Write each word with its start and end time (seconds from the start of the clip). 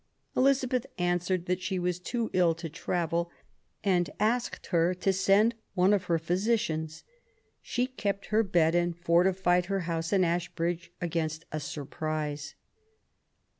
Elizabeth 0.35 0.87
answered 0.97 1.45
that 1.45 1.61
she 1.61 1.77
was 1.77 1.99
too 1.99 2.31
ill 2.33 2.55
to 2.55 2.67
travel, 2.67 3.29
and 3.83 4.09
asked 4.19 4.65
her 4.73 4.95
to 4.95 5.13
send 5.13 5.53
one 5.75 5.93
of 5.93 6.05
her 6.05 6.15
own 6.15 6.19
physicians. 6.19 7.03
She 7.61 7.85
kept 7.85 8.25
her 8.33 8.41
bed 8.41 8.73
and 8.73 8.97
fortified 8.97 9.67
her 9.67 9.81
house 9.81 10.11
at 10.11 10.21
Ashbridge 10.23 10.91
against 10.99 11.45
a 11.51 11.59
surprise. 11.59 12.55